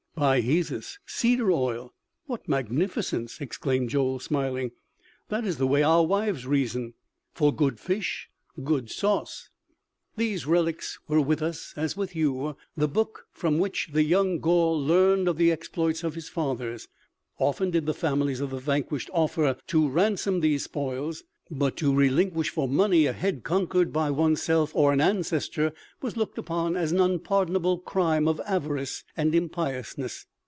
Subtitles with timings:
[0.13, 0.99] "By Hesus!
[1.07, 1.93] Cedar oil!...
[2.27, 4.69] What magnificence!" exclaimed Joel smiling.
[5.29, 6.93] "That is the way our wives reason:
[7.33, 8.29] 'for good fish,
[8.63, 9.49] good sauce.'"
[10.17, 14.79] "These relics were with us, as with you, the book from which the young Gaul
[14.79, 16.87] learned of the exploits of his fathers.
[17.39, 21.23] Often did the families of the vanquished offer to ransom these spoils;
[21.53, 26.37] but to relinquish for money a head conquered by oneself or an ancestor was looked
[26.37, 30.25] upon as an unpardonable crime of avarice and impiousness.